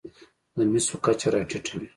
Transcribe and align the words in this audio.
د 0.57 0.59
مسو 0.71 0.95
کچه 1.05 1.27
راټېته 1.33 1.71
وي. 1.79 1.87